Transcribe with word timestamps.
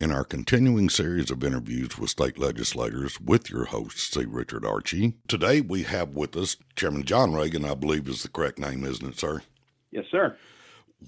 in 0.00 0.12
our 0.12 0.24
continuing 0.24 0.88
series 0.88 1.28
of 1.28 1.42
interviews 1.42 1.98
with 1.98 2.10
state 2.10 2.38
legislators 2.38 3.20
with 3.20 3.50
your 3.50 3.64
host, 3.66 4.14
C. 4.14 4.24
Richard 4.24 4.64
Archie. 4.64 5.14
Today 5.26 5.60
we 5.60 5.82
have 5.82 6.10
with 6.14 6.36
us 6.36 6.56
Chairman 6.76 7.02
John 7.02 7.32
Ragan, 7.32 7.68
I 7.68 7.74
believe 7.74 8.06
is 8.06 8.22
the 8.22 8.28
correct 8.28 8.60
name, 8.60 8.84
isn't 8.84 9.08
it, 9.08 9.18
sir? 9.18 9.42
Yes, 9.90 10.04
sir. 10.10 10.36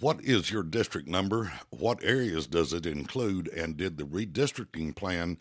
What 0.01 0.21
is 0.23 0.51
your 0.51 0.65
district 0.65 1.07
number? 1.07 1.53
What 1.71 2.03
areas 2.03 2.49
does 2.49 2.73
it 2.73 2.85
include? 2.85 3.49
And 3.49 3.77
did 3.77 3.97
the 3.97 4.05
redistricting 4.05 4.97
plan 4.97 5.39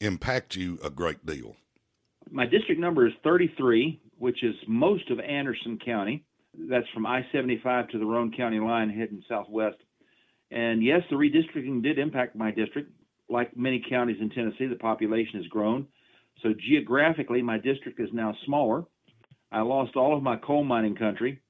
impact 0.00 0.54
you 0.54 0.78
a 0.84 0.90
great 0.90 1.24
deal? 1.24 1.56
My 2.30 2.44
district 2.44 2.80
number 2.80 3.06
is 3.06 3.14
33, 3.24 3.98
which 4.18 4.42
is 4.42 4.54
most 4.68 5.10
of 5.10 5.20
Anderson 5.20 5.78
County. 5.82 6.24
That's 6.68 6.88
from 6.92 7.06
I 7.06 7.24
75 7.32 7.88
to 7.88 7.98
the 7.98 8.04
Roane 8.04 8.32
County 8.36 8.60
line 8.60 8.90
heading 8.90 9.22
southwest. 9.26 9.78
And 10.50 10.82
yes, 10.82 11.02
the 11.10 11.16
redistricting 11.16 11.82
did 11.82 11.98
impact 11.98 12.36
my 12.36 12.50
district. 12.50 12.92
Like 13.28 13.56
many 13.56 13.82
counties 13.88 14.16
in 14.20 14.30
Tennessee, 14.30 14.66
the 14.66 14.76
population 14.76 15.40
has 15.40 15.46
grown. 15.46 15.86
So 16.42 16.50
geographically, 16.68 17.42
my 17.42 17.58
district 17.58 18.00
is 18.00 18.08
now 18.12 18.34
smaller. 18.44 18.84
I 19.52 19.60
lost 19.60 19.96
all 19.96 20.16
of 20.16 20.22
my 20.22 20.36
coal 20.36 20.64
mining 20.64 20.96
country. 20.96 21.40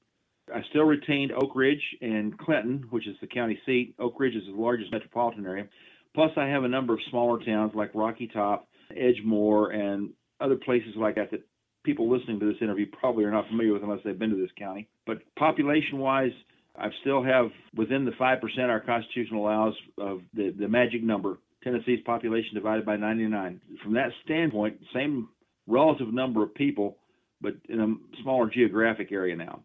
I 0.53 0.61
still 0.69 0.83
retained 0.83 1.31
Oak 1.31 1.55
Ridge 1.55 1.81
and 2.01 2.37
Clinton, 2.37 2.85
which 2.89 3.07
is 3.07 3.15
the 3.21 3.27
county 3.27 3.59
seat. 3.65 3.95
Oak 3.99 4.19
Ridge 4.19 4.35
is 4.35 4.43
the 4.45 4.59
largest 4.59 4.91
metropolitan 4.91 5.45
area. 5.45 5.67
Plus, 6.13 6.31
I 6.35 6.47
have 6.47 6.63
a 6.63 6.67
number 6.67 6.93
of 6.93 6.99
smaller 7.09 7.43
towns 7.43 7.71
like 7.73 7.91
Rocky 7.93 8.27
Top, 8.27 8.67
Edgemore, 8.91 9.73
and 9.73 10.09
other 10.41 10.55
places 10.57 10.93
like 10.97 11.15
that 11.15 11.31
that 11.31 11.41
people 11.83 12.11
listening 12.11 12.39
to 12.39 12.45
this 12.45 12.61
interview 12.61 12.85
probably 12.99 13.23
are 13.23 13.31
not 13.31 13.47
familiar 13.47 13.73
with 13.73 13.83
unless 13.83 13.99
they've 14.03 14.17
been 14.17 14.31
to 14.31 14.35
this 14.35 14.51
county. 14.57 14.89
But 15.05 15.19
population 15.37 15.99
wise, 15.99 16.31
I 16.77 16.89
still 17.01 17.23
have 17.23 17.51
within 17.75 18.05
the 18.05 18.11
5% 18.11 18.41
our 18.69 18.79
Constitution 18.79 19.35
allows 19.35 19.73
of 19.97 20.21
the, 20.33 20.53
the 20.57 20.67
magic 20.67 21.03
number, 21.03 21.37
Tennessee's 21.63 21.99
population 22.05 22.55
divided 22.55 22.85
by 22.85 22.95
99. 22.95 23.61
From 23.83 23.93
that 23.93 24.11
standpoint, 24.23 24.79
same 24.93 25.29
relative 25.67 26.13
number 26.13 26.43
of 26.43 26.55
people, 26.55 26.97
but 27.41 27.53
in 27.69 27.79
a 27.79 28.21
smaller 28.21 28.49
geographic 28.49 29.11
area 29.11 29.35
now. 29.35 29.61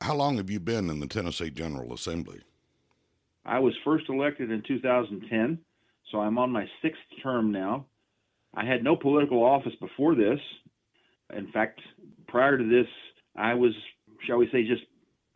How 0.00 0.14
long 0.14 0.38
have 0.38 0.48
you 0.48 0.60
been 0.60 0.88
in 0.88 1.00
the 1.00 1.06
Tennessee 1.06 1.50
General 1.50 1.92
Assembly? 1.92 2.40
I 3.44 3.58
was 3.58 3.74
first 3.84 4.08
elected 4.08 4.50
in 4.50 4.62
2010, 4.66 5.58
so 6.10 6.18
I'm 6.20 6.38
on 6.38 6.50
my 6.50 6.66
sixth 6.82 7.02
term 7.22 7.52
now. 7.52 7.86
I 8.54 8.64
had 8.64 8.82
no 8.82 8.96
political 8.96 9.44
office 9.44 9.74
before 9.80 10.14
this. 10.14 10.40
In 11.36 11.50
fact, 11.52 11.80
prior 12.28 12.58
to 12.58 12.64
this, 12.64 12.86
I 13.36 13.54
was, 13.54 13.72
shall 14.26 14.38
we 14.38 14.48
say, 14.50 14.66
just 14.66 14.82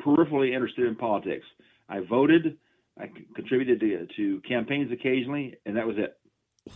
peripherally 0.04 0.52
interested 0.52 0.86
in 0.86 0.94
politics. 0.96 1.46
I 1.88 2.00
voted, 2.00 2.56
I 2.98 3.10
contributed 3.34 3.80
to, 3.80 4.06
to 4.16 4.40
campaigns 4.48 4.92
occasionally, 4.92 5.56
and 5.66 5.76
that 5.76 5.86
was 5.86 5.96
it. 5.98 6.16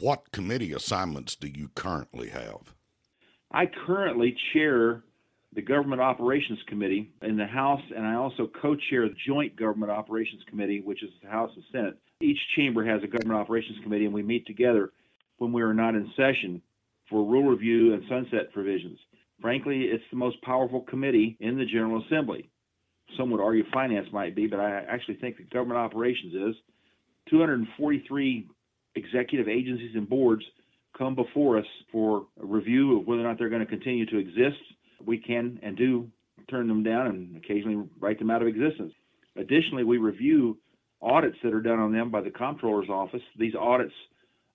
What 0.00 0.30
committee 0.32 0.72
assignments 0.72 1.34
do 1.34 1.48
you 1.48 1.70
currently 1.74 2.28
have? 2.28 2.74
I 3.50 3.64
currently 3.86 4.36
chair 4.52 5.02
the 5.54 5.62
Government 5.62 6.02
Operations 6.02 6.58
Committee 6.68 7.10
in 7.22 7.36
the 7.36 7.46
House, 7.46 7.80
and 7.96 8.06
I 8.06 8.14
also 8.14 8.50
co 8.60 8.76
chair 8.90 9.08
the 9.08 9.14
Joint 9.26 9.56
Government 9.56 9.90
Operations 9.90 10.42
Committee, 10.48 10.82
which 10.84 11.02
is 11.02 11.10
the 11.22 11.30
House 11.30 11.50
and 11.54 11.64
Senate. 11.72 11.98
Each 12.20 12.38
chamber 12.56 12.84
has 12.84 13.02
a 13.02 13.06
Government 13.06 13.40
Operations 13.40 13.78
Committee, 13.82 14.04
and 14.04 14.12
we 14.12 14.22
meet 14.22 14.46
together 14.46 14.90
when 15.38 15.52
we 15.52 15.62
are 15.62 15.72
not 15.72 15.94
in 15.94 16.10
session 16.16 16.60
for 17.08 17.24
rule 17.24 17.44
review 17.44 17.94
and 17.94 18.02
sunset 18.08 18.52
provisions. 18.52 18.98
Frankly, 19.40 19.84
it's 19.84 20.04
the 20.10 20.16
most 20.16 20.40
powerful 20.42 20.82
committee 20.82 21.36
in 21.40 21.56
the 21.56 21.64
General 21.64 22.02
Assembly. 22.04 22.50
Some 23.16 23.30
would 23.30 23.40
argue 23.40 23.64
finance 23.72 24.08
might 24.12 24.34
be, 24.34 24.46
but 24.46 24.60
I 24.60 24.84
actually 24.88 25.16
think 25.16 25.36
that 25.38 25.50
government 25.50 25.78
operations 25.78 26.34
is. 26.34 26.54
243 27.30 28.46
executive 28.94 29.48
agencies 29.48 29.94
and 29.94 30.08
boards 30.08 30.42
come 30.96 31.14
before 31.14 31.58
us 31.58 31.66
for 31.92 32.26
a 32.40 32.46
review 32.46 32.98
of 32.98 33.06
whether 33.06 33.22
or 33.22 33.24
not 33.24 33.38
they're 33.38 33.48
going 33.48 33.64
to 33.64 33.66
continue 33.66 34.06
to 34.06 34.18
exist. 34.18 34.58
We 35.04 35.18
can 35.18 35.58
and 35.62 35.76
do 35.76 36.08
turn 36.50 36.66
them 36.66 36.82
down 36.82 37.06
and 37.06 37.36
occasionally 37.36 37.88
write 38.00 38.18
them 38.18 38.30
out 38.30 38.42
of 38.42 38.48
existence. 38.48 38.92
Additionally, 39.36 39.84
we 39.84 39.98
review 39.98 40.58
audits 41.00 41.36
that 41.42 41.54
are 41.54 41.60
done 41.60 41.78
on 41.78 41.92
them 41.92 42.10
by 42.10 42.20
the 42.20 42.30
comptroller's 42.30 42.88
office. 42.88 43.22
These 43.38 43.54
audits 43.54 43.92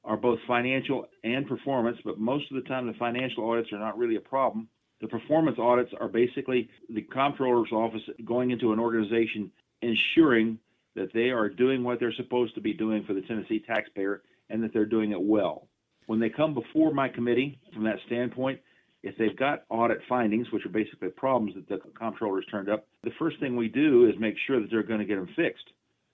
are 0.04 0.18
both 0.18 0.40
financial 0.48 1.06
and 1.24 1.48
performance, 1.48 1.98
but 2.04 2.20
most 2.20 2.52
of 2.52 2.62
the 2.62 2.68
time 2.68 2.88
the 2.88 2.94
financial 2.94 3.50
audits 3.50 3.72
are 3.72 3.80
not 3.80 3.98
really 3.98 4.18
a 4.18 4.22
problem. 4.22 4.68
The 5.04 5.10
performance 5.10 5.60
audits 5.60 5.92
are 6.00 6.08
basically 6.08 6.70
the 6.88 7.02
comptroller's 7.02 7.74
office 7.74 8.04
going 8.24 8.52
into 8.52 8.72
an 8.72 8.80
organization 8.80 9.52
ensuring 9.82 10.60
that 10.96 11.12
they 11.12 11.30
are 11.30 11.50
doing 11.50 11.84
what 11.84 12.00
they're 12.00 12.14
supposed 12.14 12.56
to 12.56 12.62
be 12.62 12.72
doing 12.72 13.04
for 13.04 13.14
the 13.14 13.20
Tennessee 13.20 13.60
taxpayer 13.60 14.22
and 14.50 14.64
that 14.64 14.72
they're 14.72 14.86
doing 14.86 15.12
it 15.12 15.22
well. 15.22 15.68
When 16.06 16.22
they 16.22 16.30
come 16.30 16.54
before 16.54 16.94
my 16.94 17.10
committee, 17.10 17.60
from 17.74 17.84
that 17.84 18.00
standpoint, 18.06 18.62
if 19.04 19.18
they've 19.18 19.36
got 19.36 19.64
audit 19.68 20.00
findings, 20.08 20.54
which 20.54 20.66
are 20.66 20.70
basically 20.70 21.10
problems 21.10 21.54
that 21.56 21.68
the 21.68 21.82
comptrollers 22.00 22.46
turned 22.50 22.70
up, 22.70 22.88
the 23.04 23.12
first 23.20 23.42
thing 23.42 23.58
we 23.58 23.68
do 23.68 24.08
is 24.08 24.18
make 24.18 24.36
sure 24.48 24.62
that 24.62 24.72
they're 24.72 24.84
going 24.84 25.02
to 25.02 25.06
get 25.06 25.16
them 25.16 25.28
fixed. 25.36 25.68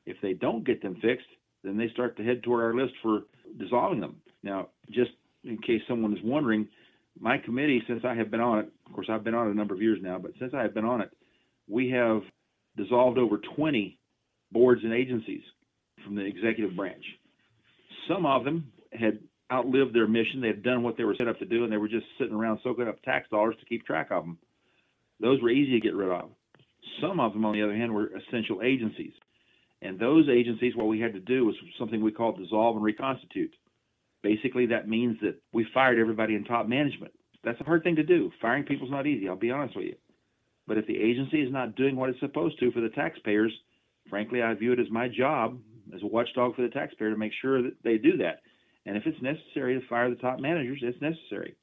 If 0.07 0.17
they 0.23 0.33
don't 0.33 0.63
get 0.63 0.81
them 0.81 0.95
fixed, 0.95 1.27
then 1.63 1.77
they 1.77 1.89
start 1.89 2.17
to 2.17 2.23
head 2.23 2.41
toward 2.41 2.63
our 2.63 2.73
list 2.73 2.95
for 3.03 3.25
dissolving 3.59 3.99
them. 3.99 4.15
Now, 4.41 4.69
just 4.89 5.11
in 5.43 5.59
case 5.59 5.83
someone 5.87 6.17
is 6.17 6.23
wondering, 6.23 6.67
my 7.19 7.37
committee, 7.37 7.83
since 7.87 8.03
I 8.05 8.15
have 8.15 8.31
been 8.31 8.39
on 8.39 8.59
it, 8.59 8.71
of 8.85 8.93
course, 8.93 9.07
I've 9.09 9.23
been 9.23 9.35
on 9.35 9.47
it 9.47 9.51
a 9.51 9.55
number 9.55 9.73
of 9.73 9.81
years 9.81 9.99
now, 10.01 10.17
but 10.17 10.31
since 10.39 10.53
I 10.53 10.61
have 10.61 10.73
been 10.73 10.85
on 10.85 11.01
it, 11.01 11.11
we 11.67 11.89
have 11.91 12.21
dissolved 12.77 13.17
over 13.17 13.39
20 13.55 13.97
boards 14.51 14.81
and 14.83 14.93
agencies 14.93 15.43
from 16.03 16.15
the 16.15 16.25
executive 16.25 16.75
branch. 16.75 17.03
Some 18.07 18.25
of 18.25 18.43
them 18.43 18.71
had 18.91 19.19
outlived 19.51 19.93
their 19.93 20.07
mission. 20.07 20.41
They 20.41 20.47
had 20.47 20.63
done 20.63 20.83
what 20.83 20.97
they 20.97 21.03
were 21.03 21.15
set 21.15 21.27
up 21.27 21.39
to 21.39 21.45
do, 21.45 21.63
and 21.63 21.71
they 21.71 21.77
were 21.77 21.87
just 21.87 22.05
sitting 22.17 22.33
around 22.33 22.59
soaking 22.63 22.87
up 22.87 23.01
tax 23.03 23.29
dollars 23.29 23.55
to 23.59 23.65
keep 23.65 23.85
track 23.85 24.09
of 24.11 24.23
them. 24.23 24.37
Those 25.19 25.41
were 25.41 25.49
easy 25.49 25.73
to 25.73 25.85
get 25.85 25.95
rid 25.95 26.09
of. 26.09 26.29
Some 27.01 27.19
of 27.19 27.33
them, 27.33 27.45
on 27.45 27.53
the 27.53 27.63
other 27.63 27.75
hand, 27.75 27.93
were 27.93 28.07
essential 28.07 28.61
agencies. 28.63 29.13
And 29.81 29.99
those 29.99 30.27
agencies, 30.29 30.75
what 30.75 30.87
we 30.87 30.99
had 30.99 31.13
to 31.13 31.19
do 31.19 31.45
was 31.45 31.55
something 31.77 32.01
we 32.01 32.11
call 32.11 32.33
dissolve 32.33 32.75
and 32.75 32.83
reconstitute. 32.83 33.53
Basically, 34.21 34.65
that 34.67 34.87
means 34.87 35.17
that 35.21 35.41
we 35.53 35.65
fired 35.73 35.99
everybody 35.99 36.35
in 36.35 36.43
top 36.43 36.67
management. 36.67 37.13
That's 37.43 37.59
a 37.61 37.63
hard 37.63 37.83
thing 37.83 37.95
to 37.95 38.03
do. 38.03 38.31
Firing 38.41 38.63
people 38.63 38.87
is 38.87 38.91
not 38.91 39.07
easy, 39.07 39.29
I'll 39.29 39.35
be 39.35 39.51
honest 39.51 39.75
with 39.75 39.85
you. 39.85 39.95
But 40.67 40.77
if 40.77 40.85
the 40.87 40.97
agency 40.97 41.41
is 41.41 41.51
not 41.51 41.75
doing 41.75 41.95
what 41.95 42.09
it's 42.09 42.19
supposed 42.19 42.59
to 42.59 42.71
for 42.71 42.81
the 42.81 42.89
taxpayers, 42.89 43.51
frankly, 44.09 44.41
I 44.41 44.53
view 44.53 44.73
it 44.73 44.79
as 44.79 44.89
my 44.91 45.07
job 45.07 45.57
as 45.95 46.01
a 46.03 46.07
watchdog 46.07 46.55
for 46.55 46.61
the 46.61 46.69
taxpayer 46.69 47.09
to 47.09 47.17
make 47.17 47.31
sure 47.41 47.61
that 47.63 47.75
they 47.83 47.97
do 47.97 48.17
that. 48.17 48.41
And 48.85 48.97
if 48.97 49.03
it's 49.05 49.21
necessary 49.21 49.79
to 49.79 49.87
fire 49.87 50.09
the 50.09 50.15
top 50.15 50.39
managers, 50.39 50.79
it's 50.81 51.01
necessary. 51.01 51.55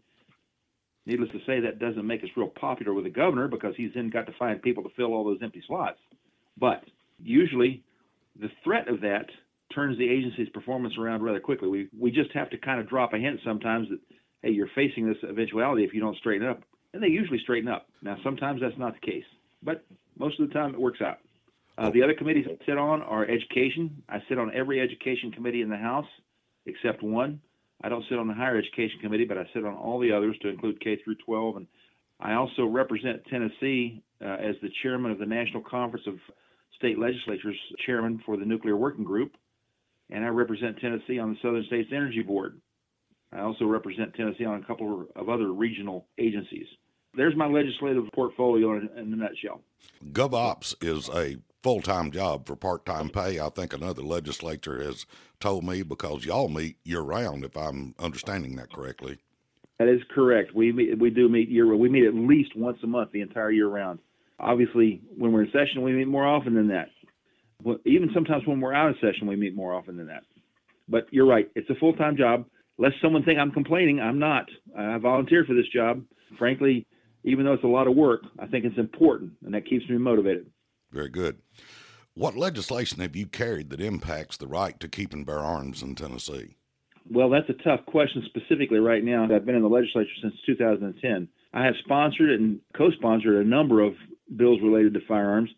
Needless 1.07 1.31
to 1.31 1.39
say, 1.47 1.61
that 1.61 1.79
doesn't 1.79 2.07
make 2.07 2.25
us 2.25 2.31
real 2.37 2.49
popular 2.49 2.93
with 2.93 3.05
the 3.05 3.11
governor 3.11 3.47
because 3.47 3.75
he's 3.77 3.93
then 3.95 4.11
got 4.11 4.27
to 4.27 4.33
find 4.39 4.61
people 4.61 4.83
to 4.83 4.91
fill 4.97 5.15
all 5.15 5.25
those 5.25 5.39
empty 5.43 5.63
slots. 5.67 5.99
But 6.59 6.83
usually, 7.23 7.85
the 8.41 8.51
threat 8.65 8.89
of 8.89 9.01
that 9.03 9.27
turns 9.77 9.99
the 9.99 10.09
agency's 10.09 10.49
performance 10.49 10.95
around 10.99 11.23
rather 11.23 11.39
quickly. 11.39 11.69
We 11.69 11.89
we 11.97 12.11
just 12.11 12.33
have 12.33 12.51
to 12.51 12.59
kind 12.59 12.81
of 12.81 12.89
drop 12.89 13.13
a 13.13 13.19
hint 13.19 13.39
sometimes 13.45 13.89
that 13.91 14.01
hey, 14.43 14.51
you're 14.51 14.71
facing 14.75 15.07
this 15.07 15.19
eventuality 15.23 15.85
if 15.85 15.95
you 15.95 16.01
don't 16.01 16.17
straighten 16.17 16.49
up, 16.49 16.63
and 16.93 17.03
they 17.03 17.09
usually 17.09 17.39
straighten 17.39 17.69
up. 17.69 17.87
Now 18.03 18.17
sometimes 18.25 18.61
that's 18.61 18.79
not 18.79 18.95
the 18.95 19.07
case, 19.07 19.25
but 19.63 19.85
most 20.19 20.41
of 20.41 20.49
the 20.49 20.55
time 20.55 20.75
it 20.75 20.81
works 20.81 21.01
out. 21.01 21.19
Uh, 21.79 21.91
the 21.91 22.03
other 22.03 22.15
committees 22.15 22.47
I 22.49 22.57
sit 22.65 22.79
on 22.79 23.03
are 23.03 23.29
education. 23.29 24.03
I 24.09 24.23
sit 24.29 24.39
on 24.39 24.51
every 24.55 24.81
education 24.81 25.31
committee 25.31 25.61
in 25.61 25.69
the 25.69 25.77
House 25.77 26.07
except 26.65 27.03
one. 27.03 27.41
I 27.85 27.91
don't 27.91 28.05
sit 28.09 28.19
on 28.19 28.27
the 28.27 28.35
higher 28.35 28.57
education 28.57 28.99
committee, 29.03 29.27
but 29.27 29.37
I 29.37 29.45
sit 29.53 29.65
on 29.65 29.75
all 29.75 30.01
the 30.01 30.11
others 30.11 30.37
to 30.41 30.49
include 30.49 30.81
K 30.81 30.99
through 31.05 31.17
12. 31.27 31.57
And 31.57 31.67
I 32.19 32.33
also 32.33 32.65
represent 32.65 33.23
Tennessee 33.27 34.03
uh, 34.25 34.37
as 34.41 34.57
the 34.63 34.71
chairman 34.83 35.13
of 35.13 35.19
the 35.19 35.27
National 35.27 35.63
Conference 35.63 36.07
of 36.07 36.15
State 36.77 36.99
Legislatures, 36.99 37.57
chairman 37.85 38.23
for 38.25 38.39
the 38.39 38.47
Nuclear 38.47 38.77
Working 38.77 39.05
Group 39.05 39.33
and 40.11 40.25
I 40.25 40.29
represent 40.29 40.79
Tennessee 40.79 41.19
on 41.19 41.31
the 41.31 41.37
Southern 41.43 41.65
States 41.67 41.91
Energy 41.93 42.23
Board. 42.23 42.61
I 43.33 43.41
also 43.41 43.65
represent 43.65 44.15
Tennessee 44.15 44.45
on 44.45 44.63
a 44.63 44.67
couple 44.67 45.07
of 45.17 45.29
other 45.29 45.53
regional 45.53 46.07
agencies. 46.19 46.67
There's 47.15 47.37
my 47.37 47.47
legislative 47.47 48.05
portfolio 48.15 48.77
in, 48.77 48.91
in 48.97 49.13
a 49.13 49.17
nutshell. 49.17 49.63
GovOps 50.13 50.75
is 50.83 51.09
a 51.09 51.39
full 51.63 51.81
time 51.81 52.11
job 52.11 52.47
for 52.47 52.57
part 52.57 52.87
time 52.87 53.09
pay. 53.09 53.41
I 53.41 53.49
think 53.49 53.73
another 53.73 54.03
legislature 54.03 54.83
has 54.83 55.07
told 55.41 55.65
me 55.65 55.83
because 55.83 56.25
y'all 56.25 56.49
meet 56.49 56.77
year 56.85 57.01
round, 57.01 57.45
if 57.45 57.57
I'm 57.57 57.95
understanding 57.99 58.57
that 58.57 58.73
correctly. 58.73 59.19
That 59.79 59.89
is 59.89 60.01
correct. 60.15 60.55
We 60.55 60.73
meet, 60.73 60.99
we 60.99 61.11
do 61.11 61.29
meet 61.29 61.49
year 61.49 61.67
round. 61.67 61.81
we 61.81 61.89
meet 61.89 62.05
at 62.05 62.15
least 62.15 62.57
once 62.57 62.79
a 62.83 62.87
month 62.87 63.13
the 63.13 63.21
entire 63.21 63.51
year 63.51 63.69
round. 63.69 63.99
Obviously, 64.39 65.01
when 65.17 65.33
we're 65.33 65.45
in 65.45 65.51
session, 65.51 65.83
we 65.83 65.93
meet 65.93 66.09
more 66.09 66.27
often 66.27 66.55
than 66.55 66.69
that 66.69 66.89
even 67.85 68.11
sometimes 68.15 68.47
when 68.47 68.61
we're 68.61 68.75
out 68.75 68.91
of 68.91 68.97
session, 68.97 69.27
we 69.27 69.37
meet 69.37 69.55
more 69.55 69.75
often 69.75 69.97
than 69.97 70.07
that. 70.07 70.23
But 70.89 71.07
you're 71.11 71.27
right, 71.27 71.51
it's 71.55 71.71
a 71.71 71.75
full 71.77 71.95
time 71.95 72.17
job. 72.17 72.47
Lest 72.79 72.97
someone 73.01 73.25
think 73.25 73.39
I'm 73.39 73.53
complaining, 73.53 74.01
I'm 74.01 74.19
not. 74.19 74.47
I 74.79 74.99
volunteered 74.99 75.47
for 75.47 75.55
this 75.55 75.69
job. 75.73 76.03
Frankly, 76.39 76.87
even 77.25 77.45
though 77.45 77.55
it's 77.55 77.65
a 77.65 77.69
lot 77.69 77.87
of 77.87 77.97
work, 77.97 78.21
I 78.39 78.47
think 78.47 78.65
it's 78.65 78.79
important, 78.79 79.33
and 79.45 79.55
that 79.55 79.67
keeps 79.67 79.89
me 79.89 79.97
motivated. 79.99 80.47
Very 80.93 81.09
good. 81.09 81.39
What 82.15 82.37
legislation 82.37 83.01
have 83.01 83.17
you 83.17 83.27
carried 83.27 83.71
that 83.71 83.81
impacts 83.81 84.37
the 84.37 84.47
right 84.47 84.79
to 84.81 84.89
keep 84.89 85.13
and 85.13 85.27
bear 85.27 85.41
arms 85.41 85.83
in 85.83 85.95
Tennessee? 85.95 86.57
Well, 87.11 87.31
that's 87.31 87.49
a 87.49 87.63
tough 87.63 87.85
question 87.87 88.23
specifically 88.27 88.79
right 88.79 89.05
now. 89.05 89.25
I've 89.25 89.45
been 89.45 89.55
in 89.55 89.63
the 89.63 89.69
legislature 89.69 90.09
since 90.23 90.35
2010. 90.47 91.29
I 91.53 91.65
have 91.65 91.75
sponsored 91.85 92.31
and 92.31 92.59
co 92.77 92.91
sponsored 92.91 93.45
a 93.45 93.49
number 93.49 93.81
of 93.81 93.95
bills 94.37 94.61
related 94.63 94.95
to 94.95 95.01
firearms. 95.07 95.51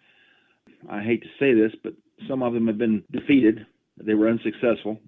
I 0.88 1.02
hate 1.02 1.22
to 1.22 1.28
say 1.38 1.54
this, 1.54 1.72
but 1.82 1.94
some 2.28 2.42
of 2.42 2.54
them 2.54 2.66
have 2.66 2.78
been 2.78 3.02
defeated. 3.10 3.66
They 3.96 4.14
were 4.14 4.28
unsuccessful. 4.28 4.98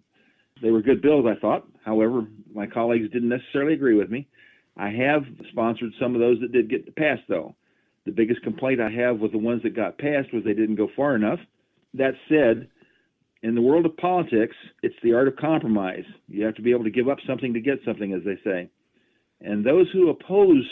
They 0.63 0.71
were 0.71 0.83
good 0.83 1.03
bills, 1.03 1.27
I 1.29 1.39
thought. 1.41 1.67
However, 1.85 2.27
my 2.53 2.67
colleagues 2.67 3.11
didn't 3.11 3.29
necessarily 3.29 3.75
agree 3.75 3.95
with 3.95 4.11
me. 4.11 4.29
I 4.77 4.91
have 4.91 5.23
sponsored 5.51 5.93
some 6.01 6.15
of 6.15 6.21
those 6.21 6.41
that 6.41 6.53
did 6.53 6.71
get 6.71 6.95
passed, 6.97 7.23
though. 7.29 7.55
The 8.07 8.13
biggest 8.13 8.43
complaint 8.43 8.81
I 8.81 8.91
have 8.91 9.19
with 9.19 9.33
the 9.33 9.39
ones 9.39 9.63
that 9.63 9.77
got 9.77 9.99
passed 9.99 10.33
was 10.33 10.43
they 10.45 10.55
didn't 10.55 10.77
go 10.77 10.89
far 10.97 11.15
enough. 11.15 11.39
That 11.95 12.15
said, 12.29 12.69
in 13.43 13.55
the 13.55 13.63
world 13.63 13.87
of 13.87 13.97
politics, 13.97 14.57
it's 14.83 14.95
the 15.03 15.15
art 15.15 15.29
of 15.29 15.37
compromise. 15.37 16.05
You 16.29 16.45
have 16.45 16.55
to 16.57 16.63
be 16.63 16.73
able 16.73 16.85
to 16.85 16.91
give 16.91 17.09
up 17.09 17.19
something 17.27 17.55
to 17.55 17.61
get 17.61 17.79
something, 17.85 18.13
as 18.13 18.23
they 18.25 18.39
say. 18.45 18.71
And 19.41 19.65
those 19.65 19.87
who 19.93 20.11
oppose 20.11 20.69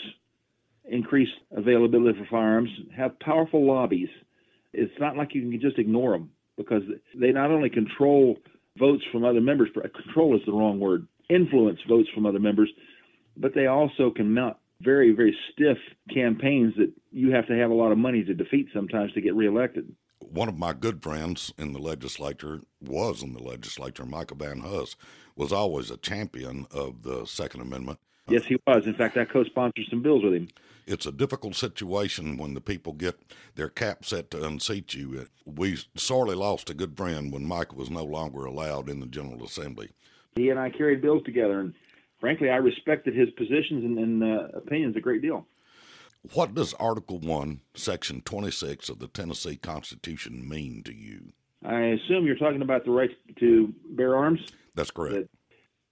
increased 0.84 1.32
availability 1.50 2.18
for 2.18 2.26
firearms 2.30 2.70
have 2.96 3.18
powerful 3.20 3.66
lobbies. 3.66 4.08
It's 4.73 4.93
not 5.00 5.17
like 5.17 5.35
you 5.35 5.43
can 5.43 5.61
just 5.61 5.79
ignore 5.79 6.12
them 6.12 6.31
because 6.56 6.82
they 7.15 7.32
not 7.32 7.50
only 7.50 7.70
control 7.70 8.37
votes 8.79 9.05
from 9.11 9.25
other 9.25 9.41
members, 9.41 9.70
control 10.05 10.37
is 10.37 10.43
the 10.47 10.53
wrong 10.53 10.81
word, 10.81 11.06
influence 11.29 11.79
votes 11.88 12.09
from 12.15 12.26
other 12.26 12.38
members, 12.38 12.70
but 13.37 13.55
they 13.55 13.67
also 13.67 14.11
can 14.11 14.32
mount 14.32 14.56
very, 14.81 15.12
very 15.12 15.37
stiff 15.53 15.79
campaigns 16.12 16.75
that 16.76 16.93
you 17.11 17.32
have 17.32 17.47
to 17.49 17.59
have 17.59 17.70
a 17.70 17.75
lot 17.75 17.93
of 17.93 17.99
money 17.99 18.23
to 18.25 18.35
defeat 18.35 18.69
sometimes 18.73 19.12
to 19.12 19.20
get 19.20 19.35
reelected. 19.35 19.93
One 20.20 20.49
of 20.49 20.59
my 20.59 20.73
good 20.73 21.03
friends 21.03 21.53
in 21.59 21.73
the 21.73 21.79
legislature 21.79 22.61
was 22.81 23.23
in 23.23 23.32
the 23.32 23.43
legislature, 23.43 24.05
Michael 24.05 24.37
Van 24.37 24.61
Huss, 24.61 24.97
was 25.37 25.53
always 25.53 25.91
a 25.91 25.97
champion 25.97 26.67
of 26.70 27.03
the 27.03 27.25
Second 27.25 27.62
Amendment. 27.62 27.99
Yes, 28.28 28.44
he 28.44 28.56
was. 28.66 28.86
In 28.86 28.94
fact, 28.94 29.16
I 29.16 29.25
co 29.25 29.44
sponsored 29.44 29.86
some 29.88 30.02
bills 30.02 30.22
with 30.22 30.34
him. 30.34 30.48
It's 30.86 31.06
a 31.06 31.12
difficult 31.12 31.54
situation 31.54 32.38
when 32.38 32.54
the 32.54 32.60
people 32.60 32.94
get 32.94 33.20
their 33.56 33.69
cap 33.69 34.04
set 34.04 34.30
to 34.30 34.44
unseat 34.44 34.94
you. 34.94 35.26
We 35.44 35.76
sorely 35.96 36.34
lost 36.34 36.70
a 36.70 36.75
good 36.75 36.96
friend 36.96 37.30
when 37.30 37.46
Mike 37.46 37.75
was 37.76 37.90
no 37.90 38.04
longer 38.04 38.46
allowed 38.46 38.88
in 38.88 39.00
the 39.00 39.06
General 39.06 39.44
Assembly. 39.44 39.90
He 40.36 40.48
and 40.48 40.58
I 40.58 40.70
carried 40.70 41.02
bills 41.02 41.22
together, 41.25 41.60
and 41.60 41.75
frankly, 42.20 42.48
I 42.48 42.56
respected 42.56 43.14
his 43.14 43.28
positions 43.30 43.84
and, 43.84 43.98
and 43.98 44.25
uh, 44.25 44.48
opinions 44.54 44.96
a 44.96 45.00
great 45.00 45.20
deal. 45.20 45.46
What 46.32 46.54
does 46.54 46.74
Article 46.74 47.19
1, 47.19 47.60
Section 47.74 48.22
26 48.22 48.88
of 48.88 48.98
the 48.98 49.08
Tennessee 49.08 49.56
Constitution 49.56 50.48
mean 50.48 50.82
to 50.84 50.94
you? 50.94 51.32
I 51.64 51.81
assume 51.81 52.26
you're 52.26 52.36
talking 52.36 52.62
about 52.62 52.84
the 52.84 52.90
right 52.90 53.10
to 53.40 53.74
bear 53.90 54.16
arms? 54.16 54.40
That's 54.74 54.90
correct. 54.90 55.14
That, 55.16 55.28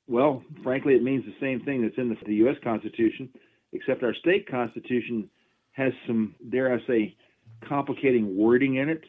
well, 0.09 0.43
frankly, 0.63 0.95
it 0.95 1.03
means 1.03 1.25
the 1.25 1.35
same 1.41 1.61
thing 1.65 1.83
that's 1.83 1.99
in 1.99 2.09
the, 2.09 2.17
the 2.27 2.35
U.S. 2.37 2.57
Constitution, 2.63 3.29
except 3.73 4.03
our 4.03 4.15
state 4.15 4.49
constitution 4.49 5.29
has 5.73 5.93
some, 6.07 6.35
dare 6.51 6.73
I 6.73 6.79
say, 6.87 7.17
complicating 7.69 8.37
wording 8.37 8.77
in 8.77 8.89
it, 8.89 9.03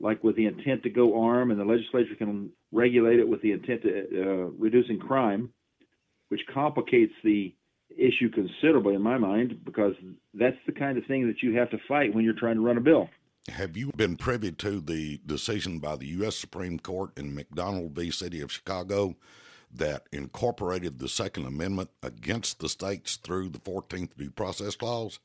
like 0.00 0.24
with 0.24 0.36
the 0.36 0.46
intent 0.46 0.82
to 0.84 0.90
go 0.90 1.22
arm, 1.22 1.50
and 1.50 1.60
the 1.60 1.64
legislature 1.64 2.14
can 2.16 2.50
regulate 2.72 3.18
it 3.18 3.28
with 3.28 3.42
the 3.42 3.52
intent 3.52 3.82
to 3.82 3.90
uh, 3.90 4.50
reducing 4.58 4.98
crime, 4.98 5.50
which 6.28 6.40
complicates 6.52 7.12
the 7.22 7.54
issue 7.90 8.30
considerably 8.30 8.94
in 8.94 9.02
my 9.02 9.18
mind 9.18 9.60
because 9.64 9.94
that's 10.34 10.56
the 10.66 10.72
kind 10.72 10.96
of 10.96 11.04
thing 11.06 11.26
that 11.26 11.42
you 11.42 11.56
have 11.56 11.70
to 11.70 11.78
fight 11.88 12.14
when 12.14 12.24
you're 12.24 12.34
trying 12.34 12.54
to 12.54 12.60
run 12.60 12.78
a 12.78 12.80
bill. 12.80 13.08
Have 13.48 13.76
you 13.76 13.90
been 13.96 14.16
privy 14.16 14.52
to 14.52 14.80
the 14.80 15.20
decision 15.26 15.80
by 15.80 15.96
the 15.96 16.06
U.S. 16.06 16.36
Supreme 16.36 16.78
Court 16.78 17.10
in 17.18 17.34
McDonald 17.34 17.92
v. 17.92 18.10
City 18.10 18.40
of 18.40 18.52
Chicago 18.52 19.16
that 19.72 20.06
incorporated 20.12 20.98
the 20.98 21.08
Second 21.08 21.46
Amendment 21.46 21.90
against 22.02 22.60
the 22.60 22.68
states 22.68 23.16
through 23.16 23.50
the 23.50 23.58
14th 23.58 24.16
Due 24.16 24.30
Process 24.30 24.76
Clause. 24.76 25.18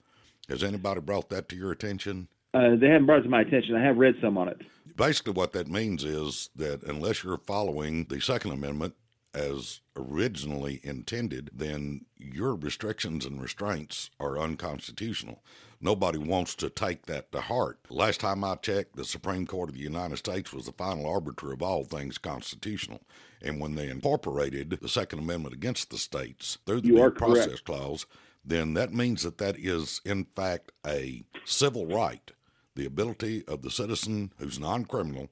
Has 0.50 0.64
anybody 0.64 1.02
brought 1.02 1.30
that 1.30 1.50
to 1.50 1.56
your 1.56 1.72
attention? 1.72 2.28
Uh, 2.54 2.76
they 2.76 2.88
haven't 2.88 3.06
brought 3.06 3.20
it 3.20 3.24
to 3.24 3.30
my 3.30 3.42
attention. 3.42 3.76
I 3.76 3.84
have 3.84 3.98
read 3.98 4.16
some 4.22 4.38
on 4.38 4.48
it. 4.48 4.62
Basically, 4.96 5.34
what 5.34 5.52
that 5.54 5.68
means 5.68 6.04
is 6.04 6.50
that 6.56 6.84
unless 6.84 7.24
you're 7.24 7.38
following 7.38 8.06
the 8.06 8.22
Second 8.22 8.52
Amendment 8.52 8.96
as 9.34 9.82
originally 9.98 10.80
intended, 10.84 11.50
then 11.54 12.06
your 12.18 12.56
restrictions 12.56 13.26
and 13.26 13.42
restraints 13.42 14.10
are 14.20 14.38
unconstitutional. 14.38 15.44
Nobody 15.82 16.18
wants 16.18 16.56
to 16.56 16.70
take 16.70 17.06
that 17.06 17.32
to 17.34 17.42
heart. 17.42 17.80
Last 17.90 18.22
time 18.22 18.44
I 18.44 18.56
checked, 18.56 18.96
the 18.96 19.04
Supreme 19.04 19.46
Court 19.46 19.70
of 19.70 19.76
the 19.76 19.82
United 19.82 20.18
States 20.18 20.54
was 20.54 20.66
the 20.66 20.72
final 20.72 21.06
arbiter 21.06 21.52
of 21.52 21.62
all 21.62 21.84
things 21.84 22.18
constitutional. 22.18 23.02
And 23.46 23.60
when 23.60 23.76
they 23.76 23.90
incorporated 23.90 24.80
the 24.82 24.90
Second 24.90 25.20
Amendment 25.20 25.54
against 25.54 25.92
the 25.92 26.00
states 26.00 26.58
through 26.66 26.82
the 26.82 26.90
Due 26.90 27.12
Process 27.12 27.46
correct. 27.46 27.66
Clause, 27.66 28.06
then 28.44 28.74
that 28.74 28.94
means 28.94 29.22
that 29.22 29.38
that 29.38 29.58
is, 29.58 30.02
in 30.04 30.26
fact, 30.36 30.72
a 30.86 31.24
civil 31.46 31.86
right. 31.86 32.32
The 32.76 32.86
ability 32.86 33.44
of 33.48 33.62
the 33.62 33.72
citizen 33.72 34.34
who's 34.40 34.60
non 34.60 34.86
criminal 34.86 35.30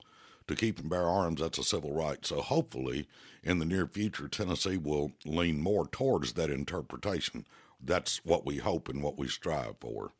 to 0.47 0.55
keep 0.55 0.79
and 0.79 0.89
bear 0.89 1.07
arms, 1.07 1.41
that's 1.41 1.57
a 1.57 1.63
civil 1.63 1.93
right. 1.93 2.25
So 2.25 2.41
hopefully, 2.41 3.07
in 3.43 3.59
the 3.59 3.65
near 3.65 3.87
future, 3.87 4.27
Tennessee 4.27 4.77
will 4.77 5.11
lean 5.25 5.59
more 5.59 5.87
towards 5.87 6.33
that 6.33 6.49
interpretation. 6.49 7.45
That's 7.83 8.23
what 8.23 8.45
we 8.45 8.57
hope 8.57 8.89
and 8.89 9.01
what 9.01 9.17
we 9.17 9.27
strive 9.27 9.75
for. 9.79 10.11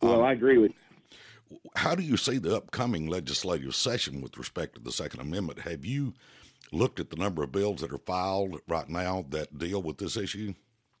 Well, 0.00 0.20
um, 0.20 0.22
I 0.22 0.32
agree 0.32 0.58
with 0.58 0.72
You. 0.72 1.58
How 1.76 1.94
do 1.94 2.02
you 2.02 2.16
see 2.16 2.38
the 2.38 2.56
upcoming 2.56 3.06
legislative 3.06 3.74
session 3.74 4.20
with 4.20 4.36
respect 4.38 4.74
to 4.74 4.80
the 4.80 4.92
Second 4.92 5.20
Amendment? 5.20 5.60
Have 5.60 5.84
you 5.84 6.14
looked 6.74 7.00
at 7.00 7.10
the 7.10 7.16
number 7.16 7.42
of 7.42 7.52
bills 7.52 7.80
that 7.80 7.92
are 7.92 7.98
filed 7.98 8.60
right 8.68 8.88
now 8.88 9.24
that 9.30 9.58
deal 9.58 9.82
with 9.82 9.98
this 9.98 10.16
issue? 10.16 10.54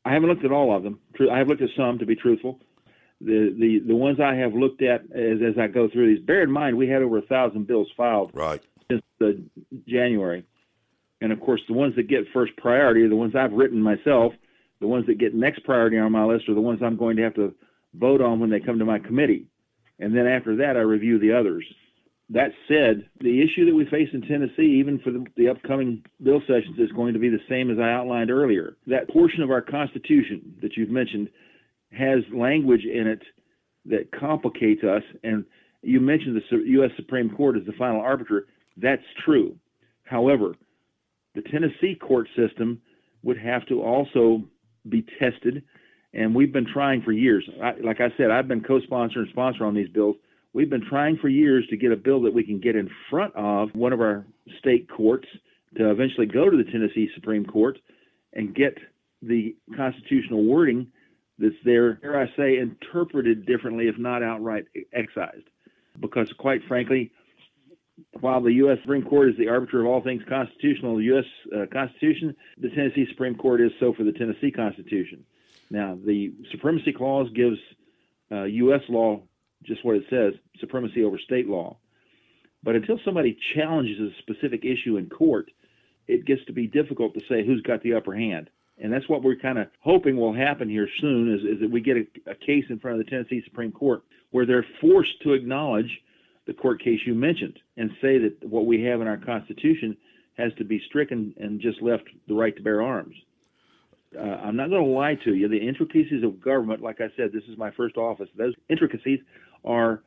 I 0.04 0.12
haven't 0.12 0.28
looked 0.28 0.44
at 0.44 0.52
all 0.52 0.74
of 0.74 0.82
them. 0.82 1.00
I 1.30 1.38
have 1.38 1.48
looked 1.48 1.62
at 1.62 1.70
some, 1.76 1.98
to 1.98 2.06
be 2.06 2.14
truthful. 2.14 2.60
The 3.20 3.54
the, 3.58 3.80
the 3.86 3.96
ones 3.96 4.18
I 4.20 4.34
have 4.34 4.52
looked 4.52 4.82
at 4.82 5.02
as, 5.12 5.38
as 5.46 5.58
I 5.58 5.66
go 5.66 5.88
through 5.88 6.14
these, 6.14 6.24
bear 6.24 6.42
in 6.42 6.50
mind 6.50 6.76
we 6.76 6.88
had 6.88 7.02
over 7.02 7.18
a 7.18 7.22
thousand 7.22 7.66
bills 7.66 7.88
filed 7.96 8.30
right. 8.34 8.60
since 8.90 9.02
the 9.18 9.42
January, 9.88 10.44
and 11.20 11.32
of 11.32 11.40
course 11.40 11.62
the 11.68 11.74
ones 11.74 11.94
that 11.96 12.08
get 12.08 12.26
first 12.32 12.56
priority 12.56 13.02
are 13.02 13.08
the 13.08 13.16
ones 13.16 13.34
I've 13.34 13.52
written 13.52 13.80
myself. 13.80 14.32
The 14.80 14.88
ones 14.88 15.06
that 15.06 15.18
get 15.18 15.34
next 15.34 15.64
priority 15.64 15.96
on 15.96 16.12
my 16.12 16.24
list 16.24 16.48
are 16.48 16.54
the 16.54 16.60
ones 16.60 16.80
I'm 16.82 16.96
going 16.96 17.16
to 17.16 17.22
have 17.22 17.34
to 17.36 17.54
vote 17.94 18.20
on 18.20 18.40
when 18.40 18.50
they 18.50 18.60
come 18.60 18.78
to 18.80 18.84
my 18.84 18.98
committee, 18.98 19.46
and 20.00 20.14
then 20.14 20.26
after 20.26 20.56
that 20.56 20.76
I 20.76 20.80
review 20.80 21.18
the 21.18 21.32
others. 21.32 21.64
That 22.30 22.52
said, 22.68 23.06
the 23.20 23.42
issue 23.42 23.66
that 23.66 23.74
we 23.74 23.84
face 23.84 24.08
in 24.12 24.22
Tennessee, 24.22 24.78
even 24.80 24.98
for 25.00 25.10
the, 25.10 25.24
the, 25.36 25.48
upcoming 25.48 26.02
bill 26.22 26.40
sessions, 26.46 26.78
is 26.78 26.90
going 26.92 27.12
to 27.12 27.18
be 27.18 27.28
the 27.28 27.40
same 27.50 27.70
as 27.70 27.78
I 27.78 27.92
outlined 27.92 28.30
earlier. 28.30 28.76
That 28.86 29.10
portion 29.10 29.42
of 29.42 29.50
our 29.50 29.60
Constitution 29.60 30.54
that 30.62 30.76
you've 30.76 30.88
mentioned 30.88 31.28
has 31.92 32.20
language 32.34 32.84
in 32.84 33.06
it 33.06 33.22
that 33.84 34.10
complicates 34.18 34.82
us. 34.82 35.02
And 35.22 35.44
you 35.82 36.00
mentioned 36.00 36.40
the 36.50 36.56
U.S. 36.56 36.90
Supreme 36.96 37.28
Court 37.28 37.58
as 37.58 37.66
the 37.66 37.72
final 37.72 38.00
arbiter. 38.00 38.46
That's 38.78 39.02
true. 39.22 39.56
However, 40.04 40.54
the 41.34 41.42
Tennessee 41.42 41.94
court 41.94 42.26
system 42.34 42.80
would 43.22 43.38
have 43.38 43.66
to 43.66 43.82
also 43.82 44.42
be 44.88 45.04
tested. 45.18 45.62
And 46.14 46.34
we've 46.34 46.52
been 46.52 46.66
trying 46.72 47.02
for 47.02 47.12
years. 47.12 47.46
I, 47.62 47.72
like 47.82 48.00
I 48.00 48.08
said, 48.16 48.30
I've 48.30 48.48
been 48.48 48.62
co 48.62 48.80
sponsor 48.80 49.20
and 49.20 49.28
sponsor 49.28 49.66
on 49.66 49.74
these 49.74 49.88
bills 49.88 50.16
We've 50.54 50.70
been 50.70 50.86
trying 50.88 51.16
for 51.16 51.28
years 51.28 51.66
to 51.70 51.76
get 51.76 51.90
a 51.90 51.96
bill 51.96 52.22
that 52.22 52.32
we 52.32 52.44
can 52.44 52.60
get 52.60 52.76
in 52.76 52.88
front 53.10 53.34
of 53.34 53.74
one 53.74 53.92
of 53.92 54.00
our 54.00 54.24
state 54.60 54.88
courts 54.88 55.26
to 55.76 55.90
eventually 55.90 56.26
go 56.26 56.48
to 56.48 56.56
the 56.56 56.70
Tennessee 56.70 57.10
Supreme 57.16 57.44
Court 57.44 57.76
and 58.32 58.54
get 58.54 58.78
the 59.20 59.56
constitutional 59.76 60.44
wording 60.44 60.86
that's 61.40 61.56
there, 61.64 61.94
dare 61.94 62.20
I 62.20 62.26
say, 62.36 62.58
interpreted 62.58 63.46
differently, 63.46 63.88
if 63.88 63.98
not 63.98 64.22
outright 64.22 64.66
excised. 64.92 65.42
Because, 66.00 66.32
quite 66.38 66.60
frankly, 66.68 67.10
while 68.20 68.40
the 68.40 68.52
U.S. 68.52 68.78
Supreme 68.82 69.04
Court 69.04 69.30
is 69.30 69.36
the 69.36 69.48
arbiter 69.48 69.80
of 69.80 69.86
all 69.88 70.02
things 70.02 70.22
constitutional, 70.28 70.96
the 70.96 71.04
U.S. 71.04 71.24
Uh, 71.52 71.66
Constitution, 71.72 72.36
the 72.58 72.68
Tennessee 72.68 73.06
Supreme 73.10 73.34
Court 73.34 73.60
is 73.60 73.72
so 73.80 73.92
for 73.92 74.04
the 74.04 74.12
Tennessee 74.12 74.52
Constitution. 74.52 75.24
Now, 75.70 75.98
the 76.06 76.32
Supremacy 76.52 76.92
Clause 76.92 77.28
gives 77.34 77.58
uh, 78.30 78.44
U.S. 78.44 78.82
law 78.88 79.22
just 79.64 79.84
what 79.84 79.96
it 79.96 80.04
says 80.10 80.34
supremacy 80.60 81.04
over 81.04 81.18
state 81.18 81.48
law. 81.48 81.76
But 82.62 82.76
until 82.76 82.98
somebody 83.04 83.36
challenges 83.54 84.00
a 84.00 84.18
specific 84.22 84.64
issue 84.64 84.96
in 84.96 85.08
court, 85.08 85.50
it 86.08 86.24
gets 86.24 86.44
to 86.46 86.52
be 86.52 86.66
difficult 86.66 87.14
to 87.14 87.20
say 87.28 87.44
who's 87.44 87.62
got 87.62 87.82
the 87.82 87.94
upper 87.94 88.14
hand. 88.14 88.50
And 88.78 88.92
that's 88.92 89.08
what 89.08 89.22
we're 89.22 89.36
kind 89.36 89.58
of 89.58 89.68
hoping 89.80 90.16
will 90.16 90.34
happen 90.34 90.68
here 90.68 90.88
soon 91.00 91.32
is, 91.32 91.42
is 91.42 91.60
that 91.60 91.70
we 91.70 91.80
get 91.80 91.96
a, 91.96 92.30
a 92.30 92.34
case 92.34 92.64
in 92.70 92.80
front 92.80 92.98
of 92.98 93.04
the 93.04 93.10
Tennessee 93.10 93.42
Supreme 93.44 93.70
Court 93.70 94.02
where 94.30 94.46
they're 94.46 94.66
forced 94.80 95.22
to 95.22 95.32
acknowledge 95.32 96.00
the 96.46 96.54
court 96.54 96.82
case 96.82 97.00
you 97.06 97.14
mentioned 97.14 97.58
and 97.76 97.90
say 98.02 98.18
that 98.18 98.36
what 98.48 98.66
we 98.66 98.82
have 98.82 99.00
in 99.00 99.06
our 99.06 99.16
Constitution 99.16 99.96
has 100.36 100.52
to 100.58 100.64
be 100.64 100.82
stricken 100.86 101.32
and 101.36 101.60
just 101.60 101.80
left 101.80 102.04
the 102.26 102.34
right 102.34 102.56
to 102.56 102.62
bear 102.62 102.82
arms 102.82 103.14
uh, 104.18 104.22
I'm 104.22 104.56
not 104.56 104.70
going 104.70 104.84
to 104.84 104.90
lie 104.90 105.16
to 105.24 105.34
you. 105.34 105.48
The 105.48 105.58
intricacies 105.58 106.22
of 106.22 106.40
government, 106.40 106.82
like 106.82 107.00
I 107.00 107.08
said, 107.16 107.32
this 107.32 107.42
is 107.48 107.58
my 107.58 107.70
first 107.70 107.96
office. 107.96 108.28
Those 108.36 108.54
intricacies 108.68 109.20
are 109.64 110.02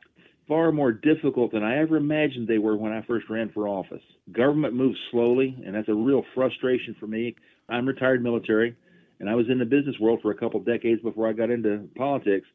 far 0.46 0.72
more 0.72 0.92
difficult 0.92 1.52
than 1.52 1.62
I 1.62 1.78
ever 1.78 1.96
imagined 1.96 2.48
they 2.48 2.58
were 2.58 2.76
when 2.76 2.92
I 2.92 3.02
first 3.02 3.28
ran 3.28 3.50
for 3.50 3.68
office. 3.68 4.02
Government 4.32 4.74
moves 4.74 4.98
slowly, 5.10 5.56
and 5.64 5.74
that's 5.74 5.88
a 5.88 5.94
real 5.94 6.24
frustration 6.34 6.96
for 6.98 7.06
me. 7.06 7.36
I'm 7.68 7.86
retired 7.86 8.22
military, 8.22 8.74
and 9.20 9.28
I 9.28 9.34
was 9.34 9.46
in 9.50 9.58
the 9.58 9.66
business 9.66 9.96
world 10.00 10.20
for 10.22 10.30
a 10.30 10.36
couple 10.36 10.60
decades 10.60 11.02
before 11.02 11.28
I 11.28 11.32
got 11.32 11.50
into 11.50 11.88
politics. 11.96 12.46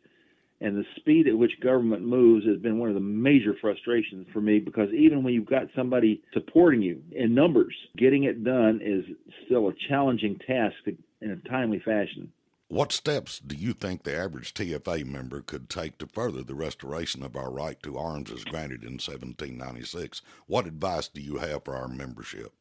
And 0.60 0.77
the 0.77 0.86
speed 0.95 1.27
at 1.27 1.38
which 1.38 1.60
government 1.62 2.03
moves 2.03 2.45
has 2.45 2.57
been 2.57 2.79
one 2.79 2.88
of 2.88 2.95
the 2.95 3.01
major 3.01 3.53
frustrations 3.60 4.25
for 4.31 4.39
me 4.39 4.60
because 4.60 4.89
even 4.93 5.22
when 5.22 5.33
you've 5.33 5.45
got 5.45 5.63
somebody 5.75 6.22
supporting 6.33 6.81
you 6.81 7.01
in 7.12 7.36
numbers, 7.36 7.75
getting 7.98 8.24
it 8.24 8.45
done 8.45 8.79
is 8.81 9.03
still 9.45 9.67
a 9.67 9.74
challenging 9.89 10.39
task 10.48 10.75
in 11.22 11.31
a 11.31 11.50
timely 11.50 11.79
fashion. 11.79 12.31
What 12.67 12.91
steps 12.91 13.39
do 13.39 13.55
you 13.55 13.74
think 13.74 14.03
the 14.03 14.15
average 14.15 14.53
TFA 14.53 15.05
member 15.05 15.41
could 15.41 15.70
take 15.70 15.98
to 16.00 16.08
further 16.08 16.41
the 16.41 16.55
restoration 16.55 17.22
of 17.22 17.36
our 17.36 17.51
right 17.51 17.82
to 17.84 17.98
arms 17.98 18.32
as 18.32 18.43
granted 18.43 18.84
in 18.84 18.93
1796? 18.93 20.22
What 20.48 20.65
advice 20.65 21.08
do 21.08 21.22
you 21.22 21.38
have 21.38 21.65
for 21.65 21.75
our 21.75 21.88
membership? 21.88 22.53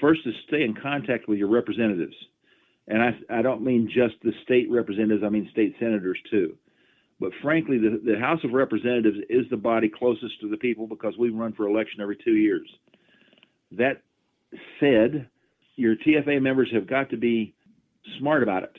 First 0.00 0.20
is 0.26 0.34
stay 0.46 0.62
in 0.62 0.74
contact 0.74 1.28
with 1.28 1.38
your 1.38 1.48
representatives. 1.48 2.14
And 2.88 3.02
I, 3.02 3.38
I 3.38 3.42
don't 3.42 3.62
mean 3.62 3.88
just 3.88 4.16
the 4.22 4.32
state 4.42 4.70
representatives, 4.70 5.22
I 5.24 5.28
mean 5.28 5.48
state 5.50 5.76
senators 5.78 6.18
too. 6.30 6.56
But 7.20 7.32
frankly, 7.42 7.78
the, 7.78 8.00
the 8.04 8.18
House 8.18 8.40
of 8.44 8.52
Representatives 8.52 9.18
is 9.28 9.44
the 9.50 9.56
body 9.56 9.88
closest 9.88 10.40
to 10.40 10.48
the 10.48 10.56
people 10.56 10.86
because 10.86 11.14
we 11.18 11.30
run 11.30 11.52
for 11.52 11.68
election 11.68 12.00
every 12.00 12.16
two 12.16 12.34
years. 12.34 12.68
That 13.72 14.02
said, 14.80 15.28
your 15.76 15.96
TFA 15.96 16.40
members 16.42 16.70
have 16.72 16.86
got 16.86 17.10
to 17.10 17.16
be 17.16 17.54
smart 18.18 18.42
about 18.42 18.64
it. 18.64 18.76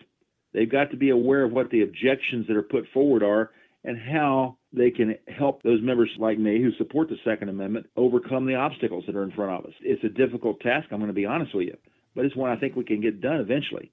They've 0.53 0.71
got 0.71 0.91
to 0.91 0.97
be 0.97 1.09
aware 1.09 1.43
of 1.43 1.51
what 1.51 1.69
the 1.69 1.83
objections 1.83 2.47
that 2.47 2.57
are 2.57 2.61
put 2.61 2.85
forward 2.93 3.23
are 3.23 3.51
and 3.83 3.97
how 3.97 4.57
they 4.73 4.91
can 4.91 5.15
help 5.27 5.63
those 5.63 5.81
members 5.81 6.09
like 6.19 6.37
me 6.37 6.61
who 6.61 6.71
support 6.77 7.09
the 7.09 7.17
Second 7.25 7.49
Amendment 7.49 7.87
overcome 7.95 8.45
the 8.45 8.55
obstacles 8.55 9.03
that 9.07 9.15
are 9.15 9.23
in 9.23 9.31
front 9.31 9.51
of 9.51 9.65
us. 9.65 9.75
It's 9.81 10.03
a 10.03 10.09
difficult 10.09 10.59
task, 10.61 10.87
I'm 10.91 10.99
going 10.99 11.07
to 11.07 11.13
be 11.13 11.25
honest 11.25 11.55
with 11.55 11.67
you, 11.67 11.77
but 12.15 12.25
it's 12.25 12.35
one 12.35 12.51
I 12.51 12.57
think 12.57 12.75
we 12.75 12.83
can 12.83 13.01
get 13.01 13.21
done 13.21 13.39
eventually. 13.39 13.91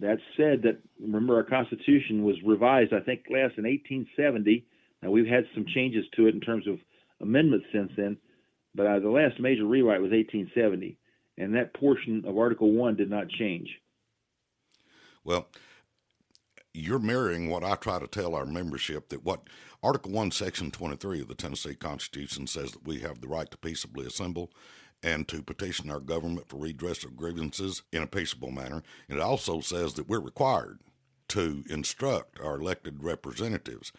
That 0.00 0.18
said, 0.36 0.62
that 0.62 0.78
remember 1.00 1.36
our 1.36 1.42
Constitution 1.42 2.24
was 2.24 2.36
revised, 2.44 2.92
I 2.92 3.00
think, 3.00 3.20
last 3.30 3.56
in 3.58 3.64
1870. 3.64 4.66
Now 5.02 5.10
we've 5.10 5.26
had 5.26 5.44
some 5.54 5.64
changes 5.74 6.04
to 6.16 6.26
it 6.26 6.34
in 6.34 6.40
terms 6.40 6.66
of 6.66 6.78
amendments 7.20 7.66
since 7.72 7.90
then, 7.96 8.18
but 8.74 8.86
uh, 8.86 9.00
the 9.00 9.08
last 9.08 9.40
major 9.40 9.64
rewrite 9.64 10.02
was 10.02 10.10
1870, 10.10 10.98
and 11.38 11.54
that 11.54 11.74
portion 11.74 12.24
of 12.26 12.36
Article 12.36 12.72
One 12.72 12.96
did 12.96 13.08
not 13.08 13.28
change. 13.28 13.68
Well, 15.26 15.48
you're 16.72 17.00
mirroring 17.00 17.50
what 17.50 17.64
I 17.64 17.74
try 17.74 17.98
to 17.98 18.06
tell 18.06 18.36
our 18.36 18.46
membership 18.46 19.08
that 19.08 19.24
what 19.24 19.48
Article 19.82 20.12
1, 20.12 20.30
Section 20.30 20.70
23 20.70 21.22
of 21.22 21.28
the 21.28 21.34
Tennessee 21.34 21.74
Constitution 21.74 22.46
says 22.46 22.70
that 22.70 22.86
we 22.86 23.00
have 23.00 23.20
the 23.20 23.26
right 23.26 23.50
to 23.50 23.58
peaceably 23.58 24.06
assemble 24.06 24.52
and 25.02 25.26
to 25.26 25.42
petition 25.42 25.90
our 25.90 25.98
government 25.98 26.48
for 26.48 26.58
redress 26.58 27.02
of 27.02 27.16
grievances 27.16 27.82
in 27.92 28.04
a 28.04 28.06
peaceable 28.06 28.52
manner. 28.52 28.84
And 29.08 29.18
it 29.18 29.22
also 29.22 29.58
says 29.60 29.94
that 29.94 30.08
we're 30.08 30.20
required 30.20 30.78
to 31.30 31.64
instruct 31.68 32.38
our 32.38 32.60
elected 32.60 33.02
representatives. 33.02 33.90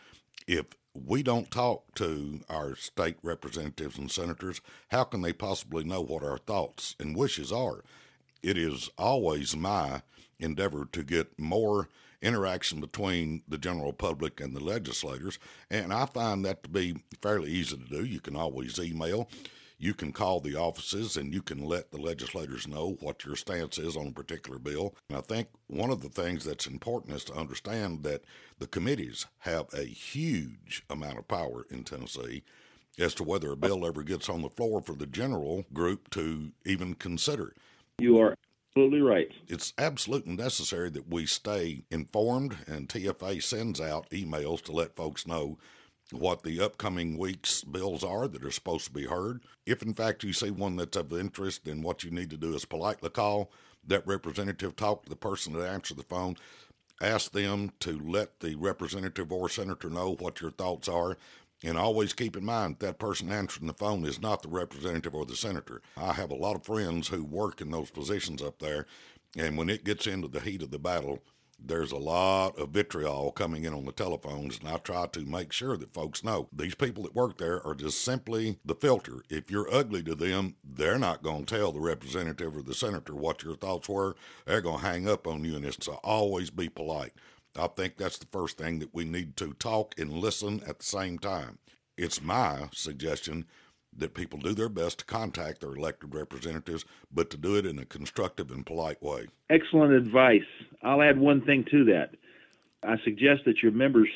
If 0.47 0.67
we 0.93 1.23
don't 1.23 1.51
talk 1.51 1.93
to 1.95 2.39
our 2.49 2.77
state 2.77 3.17
representatives 3.21 3.97
and 3.97 4.09
senators, 4.09 4.61
how 4.91 5.03
can 5.03 5.23
they 5.23 5.33
possibly 5.33 5.83
know 5.83 6.01
what 6.01 6.23
our 6.23 6.37
thoughts 6.37 6.95
and 7.01 7.17
wishes 7.17 7.51
are? 7.51 7.83
It 8.41 8.57
is 8.57 8.89
always 8.97 9.57
my 9.57 10.03
endeavor 10.39 10.85
to 10.91 11.03
get 11.03 11.39
more 11.39 11.89
interaction 12.21 12.81
between 12.81 13.43
the 13.47 13.57
general 13.57 13.93
public 13.93 14.41
and 14.41 14.55
the 14.55 14.63
legislators. 14.63 15.37
And 15.69 15.93
I 15.93 16.05
find 16.05 16.43
that 16.45 16.63
to 16.63 16.69
be 16.69 17.03
fairly 17.21 17.51
easy 17.51 17.77
to 17.77 17.83
do. 17.83 18.03
You 18.03 18.19
can 18.19 18.35
always 18.35 18.79
email, 18.79 19.29
you 19.77 19.93
can 19.93 20.11
call 20.11 20.39
the 20.39 20.55
offices, 20.55 21.15
and 21.15 21.33
you 21.33 21.41
can 21.41 21.63
let 21.63 21.91
the 21.91 21.99
legislators 21.99 22.67
know 22.67 22.97
what 23.01 23.23
your 23.23 23.35
stance 23.35 23.77
is 23.77 23.95
on 23.95 24.07
a 24.07 24.11
particular 24.11 24.57
bill. 24.57 24.95
And 25.09 25.17
I 25.17 25.21
think 25.21 25.49
one 25.67 25.91
of 25.91 26.01
the 26.01 26.09
things 26.09 26.43
that's 26.43 26.65
important 26.65 27.15
is 27.15 27.23
to 27.25 27.35
understand 27.35 28.03
that 28.03 28.23
the 28.57 28.67
committees 28.67 29.27
have 29.39 29.67
a 29.73 29.83
huge 29.83 30.83
amount 30.89 31.19
of 31.19 31.27
power 31.27 31.65
in 31.69 31.83
Tennessee 31.83 32.43
as 32.97 33.13
to 33.13 33.23
whether 33.23 33.51
a 33.51 33.55
bill 33.55 33.85
ever 33.85 34.01
gets 34.01 34.27
on 34.27 34.41
the 34.41 34.49
floor 34.49 34.81
for 34.81 34.93
the 34.93 35.05
general 35.05 35.65
group 35.71 36.09
to 36.09 36.51
even 36.65 36.95
consider. 36.95 37.53
You 37.99 38.19
are 38.19 38.35
absolutely 38.75 39.01
right. 39.01 39.31
It's 39.47 39.73
absolutely 39.77 40.35
necessary 40.35 40.89
that 40.91 41.09
we 41.09 41.25
stay 41.25 41.83
informed, 41.89 42.57
and 42.67 42.87
TFA 42.87 43.41
sends 43.41 43.81
out 43.81 44.09
emails 44.11 44.61
to 44.63 44.71
let 44.71 44.95
folks 44.95 45.25
know 45.25 45.57
what 46.11 46.43
the 46.43 46.61
upcoming 46.61 47.17
week's 47.17 47.63
bills 47.63 48.03
are 48.03 48.27
that 48.27 48.43
are 48.43 48.51
supposed 48.51 48.85
to 48.85 48.93
be 48.93 49.05
heard. 49.05 49.41
If 49.65 49.81
in 49.81 49.93
fact 49.93 50.23
you 50.23 50.31
see 50.31 50.51
one 50.51 50.75
that's 50.75 50.95
of 50.95 51.11
interest, 51.11 51.65
then 51.65 51.81
what 51.81 52.03
you 52.03 52.11
need 52.11 52.29
to 52.29 52.37
do 52.37 52.53
is 52.55 52.65
politely 52.65 53.09
call 53.09 53.51
that 53.85 54.07
representative, 54.07 54.75
talk 54.75 55.03
to 55.03 55.09
the 55.09 55.15
person 55.15 55.53
that 55.53 55.67
answered 55.67 55.97
the 55.97 56.03
phone, 56.03 56.35
ask 57.01 57.31
them 57.31 57.71
to 57.79 57.99
let 57.99 58.39
the 58.39 58.55
representative 58.55 59.31
or 59.31 59.49
senator 59.49 59.89
know 59.89 60.15
what 60.19 60.41
your 60.41 60.51
thoughts 60.51 60.87
are, 60.87 61.17
and 61.63 61.77
always 61.77 62.13
keep 62.13 62.35
in 62.37 62.45
mind 62.45 62.77
that 62.79 62.99
person 62.99 63.31
answering 63.31 63.67
the 63.67 63.73
phone 63.73 64.05
is 64.05 64.21
not 64.21 64.41
the 64.41 64.49
representative 64.49 65.15
or 65.15 65.25
the 65.25 65.35
senator. 65.35 65.81
I 65.95 66.13
have 66.13 66.31
a 66.31 66.35
lot 66.35 66.55
of 66.55 66.63
friends 66.63 67.07
who 67.07 67.23
work 67.23 67.61
in 67.61 67.71
those 67.71 67.89
positions 67.89 68.41
up 68.41 68.59
there, 68.59 68.85
and 69.37 69.57
when 69.57 69.69
it 69.69 69.83
gets 69.83 70.07
into 70.07 70.27
the 70.27 70.39
heat 70.39 70.61
of 70.61 70.71
the 70.71 70.79
battle, 70.79 71.23
there's 71.59 71.91
a 71.91 71.97
lot 71.97 72.57
of 72.59 72.69
vitriol 72.69 73.31
coming 73.31 73.63
in 73.63 73.73
on 73.73 73.85
the 73.85 73.91
telephones, 73.91 74.59
and 74.59 74.69
I 74.69 74.77
try 74.77 75.07
to 75.07 75.25
make 75.25 75.51
sure 75.51 75.75
that 75.75 75.93
folks 75.93 76.23
know 76.23 76.47
these 76.53 76.75
people 76.75 77.03
that 77.03 77.15
work 77.15 77.37
there 77.37 77.65
are 77.65 77.73
just 77.73 78.03
simply 78.03 78.59
the 78.63 78.75
filter. 78.75 79.23
If 79.29 79.49
you're 79.49 79.73
ugly 79.73 80.03
to 80.03 80.13
them, 80.13 80.55
they're 80.63 80.99
not 80.99 81.23
going 81.23 81.45
to 81.45 81.55
tell 81.55 81.71
the 81.71 81.79
representative 81.79 82.55
or 82.55 82.61
the 82.61 82.75
senator 82.75 83.15
what 83.15 83.43
your 83.43 83.55
thoughts 83.55 83.89
were. 83.89 84.15
They're 84.45 84.61
going 84.61 84.81
to 84.81 84.85
hang 84.85 85.09
up 85.09 85.25
on 85.25 85.43
you, 85.43 85.55
and 85.55 85.65
it's 85.65 85.77
to 85.77 85.93
always 85.93 86.51
be 86.51 86.69
polite. 86.69 87.13
I 87.57 87.67
think 87.67 87.97
that's 87.97 88.17
the 88.17 88.27
first 88.27 88.57
thing 88.57 88.79
that 88.79 88.93
we 88.93 89.05
need 89.05 89.35
to 89.37 89.53
talk 89.53 89.95
and 89.97 90.11
listen 90.11 90.61
at 90.67 90.79
the 90.79 90.85
same 90.85 91.17
time. 91.19 91.57
It's 91.97 92.21
my 92.21 92.69
suggestion 92.71 93.45
that 93.97 94.13
people 94.13 94.37
do 94.39 94.53
their 94.53 94.69
best 94.69 94.99
to 94.99 95.05
contact 95.05 95.61
their 95.61 95.73
elected 95.73 96.13
representatives, 96.13 96.85
but 97.11 97.29
to 97.31 97.37
do 97.37 97.55
it 97.55 97.65
in 97.65 97.79
a 97.79 97.85
constructive 97.85 98.51
and 98.51 98.65
polite 98.65 99.01
way. 99.01 99.27
Excellent 99.49 99.93
advice. 99.93 100.45
I'll 100.83 101.01
add 101.01 101.17
one 101.17 101.41
thing 101.41 101.65
to 101.71 101.83
that. 101.85 102.11
I 102.83 102.97
suggest 103.03 103.45
that 103.45 103.63
your 103.63 103.71
members 103.71 104.09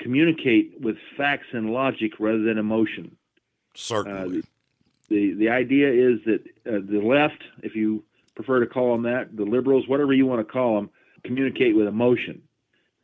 communicate 0.00 0.80
with 0.80 0.96
facts 1.16 1.46
and 1.52 1.70
logic 1.70 2.12
rather 2.18 2.42
than 2.42 2.58
emotion. 2.58 3.16
Certainly. 3.74 4.40
Uh, 4.40 4.42
the, 5.08 5.34
the, 5.34 5.48
idea 5.48 5.88
is 5.88 6.18
that 6.24 6.40
uh, 6.66 6.80
the 6.84 7.00
left, 7.00 7.42
if 7.62 7.76
you 7.76 8.02
prefer 8.34 8.60
to 8.60 8.66
call 8.66 8.92
them 8.92 9.02
that, 9.02 9.36
the 9.36 9.44
liberals, 9.44 9.86
whatever 9.86 10.12
you 10.12 10.26
want 10.26 10.46
to 10.46 10.52
call 10.52 10.74
them, 10.74 10.90
communicate 11.22 11.76
with 11.76 11.86
emotion. 11.86 12.42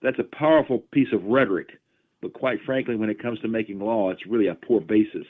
That's 0.02 0.19
a 0.19 0.37
powerful 0.37 0.81
piece 0.93 1.12
of 1.12 1.25
rhetoric, 1.25 1.69
but 2.23 2.33
quite 2.33 2.61
frankly, 2.64 2.97
when 2.97 3.11
it 3.11 3.21
comes 3.21 3.40
to 3.40 3.49
making 3.49 3.81
law, 3.81 4.11
it's 4.11 4.26
really 4.26 4.47
a 4.47 4.55
poor 4.55 4.81
basis. 4.81 5.26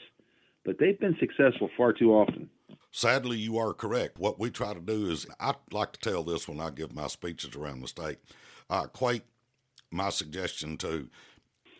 But 0.65 0.77
they've 0.79 0.99
been 0.99 1.17
successful 1.19 1.69
far 1.75 1.93
too 1.93 2.11
often. 2.13 2.49
Sadly, 2.91 3.37
you 3.37 3.57
are 3.57 3.73
correct. 3.73 4.19
What 4.19 4.39
we 4.39 4.49
try 4.49 4.73
to 4.73 4.79
do 4.79 5.09
is, 5.09 5.25
I 5.39 5.53
like 5.71 5.93
to 5.93 5.99
tell 5.99 6.23
this 6.23 6.47
when 6.47 6.59
I 6.59 6.69
give 6.69 6.93
my 6.93 7.07
speeches 7.07 7.55
around 7.55 7.81
the 7.81 7.87
state. 7.87 8.17
I 8.69 8.83
equate 8.83 9.23
my 9.91 10.09
suggestion 10.09 10.77
to 10.77 11.09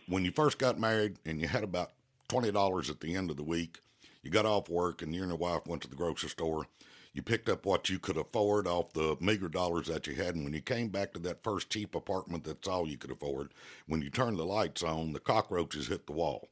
when 0.08 0.25
you 0.25 0.31
first 0.31 0.58
got 0.58 0.79
married 0.79 1.17
and 1.25 1.39
you 1.39 1.48
had 1.48 1.63
about 1.63 1.91
$20 2.29 2.89
at 2.89 3.00
the 3.00 3.15
end 3.15 3.29
of 3.29 3.38
the 3.38 3.43
week, 3.43 3.79
you 4.24 4.31
got 4.31 4.46
off 4.46 4.69
work 4.69 5.01
and 5.01 5.13
you 5.13 5.22
and 5.22 5.29
your 5.29 5.38
wife 5.38 5.65
went 5.67 5.81
to 5.84 5.89
the 5.89 5.96
grocery 5.96 6.29
store 6.29 6.67
you 7.13 7.21
picked 7.21 7.49
up 7.49 7.65
what 7.65 7.89
you 7.89 7.99
could 7.99 8.17
afford 8.17 8.67
off 8.67 8.93
the 8.93 9.17
meager 9.19 9.49
dollars 9.49 9.87
that 9.87 10.07
you 10.07 10.15
had. 10.15 10.35
And 10.35 10.43
when 10.43 10.53
you 10.53 10.61
came 10.61 10.89
back 10.89 11.13
to 11.13 11.19
that 11.21 11.43
first 11.43 11.69
cheap 11.69 11.95
apartment, 11.95 12.43
that's 12.43 12.67
all 12.67 12.87
you 12.87 12.97
could 12.97 13.11
afford. 13.11 13.53
When 13.87 14.01
you 14.01 14.09
turned 14.09 14.37
the 14.37 14.45
lights 14.45 14.83
on, 14.83 15.13
the 15.13 15.19
cockroaches 15.19 15.87
hit 15.87 16.05
the 16.05 16.13
wall. 16.13 16.49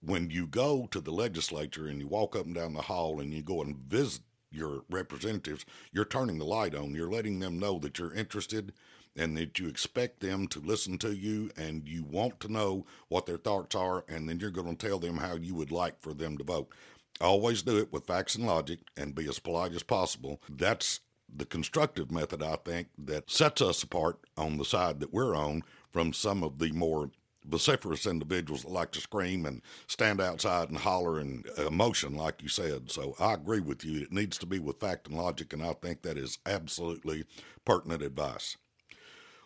When 0.00 0.30
you 0.30 0.46
go 0.46 0.86
to 0.92 1.00
the 1.00 1.10
legislature 1.10 1.86
and 1.88 2.00
you 2.00 2.06
walk 2.06 2.36
up 2.36 2.46
and 2.46 2.54
down 2.54 2.74
the 2.74 2.82
hall 2.82 3.18
and 3.18 3.34
you 3.34 3.42
go 3.42 3.62
and 3.62 3.76
visit 3.76 4.22
your 4.50 4.84
representatives, 4.88 5.66
you're 5.92 6.04
turning 6.04 6.38
the 6.38 6.44
light 6.44 6.74
on. 6.74 6.94
You're 6.94 7.10
letting 7.10 7.40
them 7.40 7.58
know 7.58 7.78
that 7.80 7.98
you're 7.98 8.14
interested 8.14 8.72
and 9.16 9.36
that 9.36 9.58
you 9.58 9.68
expect 9.68 10.20
them 10.20 10.46
to 10.46 10.60
listen 10.60 10.96
to 10.98 11.12
you 11.12 11.50
and 11.56 11.88
you 11.88 12.04
want 12.04 12.38
to 12.40 12.52
know 12.52 12.86
what 13.08 13.26
their 13.26 13.36
thoughts 13.36 13.74
are, 13.74 14.04
and 14.08 14.28
then 14.28 14.38
you're 14.38 14.50
going 14.50 14.76
to 14.76 14.86
tell 14.86 15.00
them 15.00 15.16
how 15.16 15.34
you 15.34 15.54
would 15.54 15.72
like 15.72 16.00
for 16.00 16.14
them 16.14 16.38
to 16.38 16.44
vote. 16.44 16.72
Always 17.20 17.62
do 17.62 17.76
it 17.78 17.92
with 17.92 18.06
facts 18.06 18.34
and 18.36 18.46
logic 18.46 18.80
and 18.96 19.14
be 19.14 19.28
as 19.28 19.38
polite 19.38 19.72
as 19.72 19.82
possible. 19.82 20.40
That's 20.48 21.00
the 21.34 21.44
constructive 21.44 22.10
method, 22.10 22.42
I 22.42 22.56
think, 22.56 22.88
that 22.96 23.30
sets 23.30 23.60
us 23.60 23.82
apart 23.82 24.18
on 24.36 24.56
the 24.56 24.64
side 24.64 25.00
that 25.00 25.12
we're 25.12 25.34
on 25.34 25.62
from 25.90 26.12
some 26.12 26.42
of 26.42 26.58
the 26.58 26.72
more 26.72 27.10
vociferous 27.44 28.06
individuals 28.06 28.62
that 28.62 28.70
like 28.70 28.92
to 28.92 29.00
scream 29.00 29.46
and 29.46 29.62
stand 29.86 30.20
outside 30.20 30.68
and 30.68 30.78
holler 30.78 31.18
and 31.18 31.46
emotion, 31.56 32.14
like 32.14 32.42
you 32.42 32.48
said. 32.48 32.90
So 32.90 33.14
I 33.18 33.34
agree 33.34 33.60
with 33.60 33.84
you. 33.84 34.02
It 34.02 34.12
needs 34.12 34.38
to 34.38 34.46
be 34.46 34.58
with 34.58 34.80
fact 34.80 35.08
and 35.08 35.16
logic, 35.16 35.52
and 35.52 35.62
I 35.62 35.72
think 35.72 36.02
that 36.02 36.18
is 36.18 36.38
absolutely 36.46 37.24
pertinent 37.64 38.02
advice. 38.02 38.56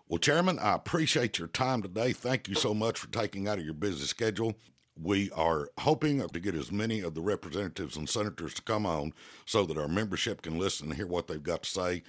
Well, 0.08 0.18
Chairman, 0.18 0.58
I 0.58 0.74
appreciate 0.74 1.38
your 1.38 1.48
time 1.48 1.80
today. 1.80 2.12
Thank 2.12 2.48
you 2.48 2.54
so 2.54 2.74
much 2.74 2.98
for 2.98 3.08
taking 3.08 3.48
out 3.48 3.58
of 3.58 3.64
your 3.64 3.72
busy 3.72 4.04
schedule. 4.04 4.54
We 5.00 5.30
are 5.30 5.70
hoping 5.78 6.26
to 6.26 6.40
get 6.40 6.54
as 6.54 6.70
many 6.70 7.00
of 7.00 7.14
the 7.14 7.22
representatives 7.22 7.96
and 7.96 8.08
senators 8.08 8.54
to 8.54 8.62
come 8.62 8.84
on 8.84 9.14
so 9.46 9.64
that 9.64 9.78
our 9.78 9.88
membership 9.88 10.42
can 10.42 10.58
listen 10.58 10.88
and 10.88 10.96
hear 10.96 11.06
what 11.06 11.28
they've 11.28 11.42
got 11.42 11.62
to 11.62 11.70
say. 11.70 12.02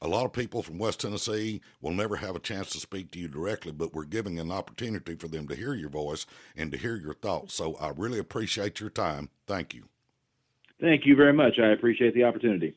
A 0.00 0.08
lot 0.08 0.24
of 0.24 0.32
people 0.32 0.62
from 0.62 0.78
West 0.78 1.00
Tennessee 1.00 1.60
will 1.82 1.92
never 1.92 2.16
have 2.16 2.34
a 2.34 2.40
chance 2.40 2.70
to 2.70 2.80
speak 2.80 3.10
to 3.10 3.18
you 3.18 3.28
directly, 3.28 3.72
but 3.72 3.92
we're 3.92 4.04
giving 4.04 4.38
an 4.38 4.50
opportunity 4.50 5.14
for 5.14 5.28
them 5.28 5.46
to 5.48 5.54
hear 5.54 5.74
your 5.74 5.90
voice 5.90 6.24
and 6.56 6.72
to 6.72 6.78
hear 6.78 6.96
your 6.96 7.14
thoughts. 7.14 7.54
So 7.54 7.74
I 7.76 7.90
really 7.90 8.18
appreciate 8.18 8.80
your 8.80 8.90
time. 8.90 9.28
Thank 9.46 9.74
you. 9.74 9.84
Thank 10.80 11.06
you 11.06 11.14
very 11.14 11.32
much. 11.32 11.58
I 11.58 11.68
appreciate 11.68 12.14
the 12.14 12.24
opportunity. 12.24 12.74